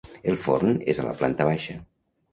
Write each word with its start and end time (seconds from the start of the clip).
El 0.31 0.37
forn 0.45 0.79
és 0.95 1.03
a 1.03 1.05
la 1.09 1.13
planta 1.21 1.47
baixa. 1.53 1.77